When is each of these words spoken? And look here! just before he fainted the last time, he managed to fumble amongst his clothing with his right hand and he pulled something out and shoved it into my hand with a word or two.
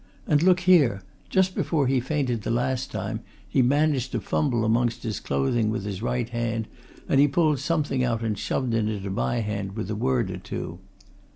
And 0.25 0.41
look 0.41 0.61
here! 0.61 1.03
just 1.29 1.53
before 1.53 1.85
he 1.85 1.99
fainted 1.99 2.41
the 2.41 2.49
last 2.49 2.89
time, 2.89 3.19
he 3.47 3.61
managed 3.61 4.11
to 4.13 4.19
fumble 4.19 4.65
amongst 4.65 5.03
his 5.03 5.19
clothing 5.19 5.69
with 5.69 5.83
his 5.85 6.01
right 6.01 6.27
hand 6.27 6.67
and 7.07 7.19
he 7.19 7.27
pulled 7.27 7.59
something 7.59 8.03
out 8.03 8.23
and 8.23 8.35
shoved 8.35 8.73
it 8.73 8.89
into 8.89 9.11
my 9.11 9.41
hand 9.41 9.73
with 9.75 9.91
a 9.91 9.95
word 9.95 10.31
or 10.31 10.37
two. 10.39 10.79